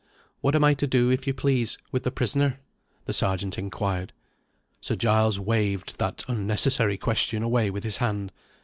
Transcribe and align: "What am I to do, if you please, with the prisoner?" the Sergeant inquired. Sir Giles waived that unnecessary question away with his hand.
"What 0.39 0.55
am 0.55 0.63
I 0.63 0.73
to 0.73 0.87
do, 0.87 1.11
if 1.11 1.27
you 1.27 1.33
please, 1.35 1.77
with 1.91 2.01
the 2.01 2.09
prisoner?" 2.09 2.59
the 3.05 3.13
Sergeant 3.13 3.59
inquired. 3.59 4.13
Sir 4.79 4.95
Giles 4.95 5.39
waived 5.39 5.99
that 5.99 6.23
unnecessary 6.27 6.97
question 6.97 7.43
away 7.43 7.69
with 7.69 7.83
his 7.83 7.97
hand. 7.97 8.31